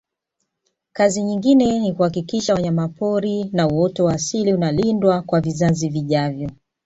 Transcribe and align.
kazi 0.93 1.23
nyingine 1.23 1.79
ni 1.79 1.93
kuhakisha 1.93 2.53
wanyamapori 2.53 3.43
na 3.53 3.67
uoto 3.67 4.05
wa 4.05 4.13
asili 4.13 4.53
unalindwa 4.53 5.21
kwa 5.21 5.41
vizazi 5.41 5.89
vijavyo 5.89 6.49